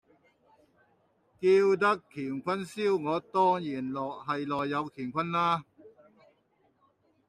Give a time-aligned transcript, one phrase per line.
[1.39, 5.63] 叫得乾坤燒鵝，當然係內有乾坤啦